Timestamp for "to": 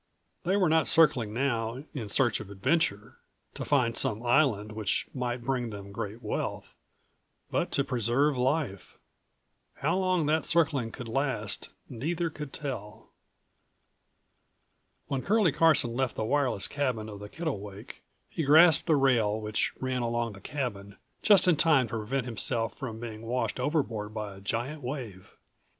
3.53-3.63, 7.73-7.83, 21.89-21.97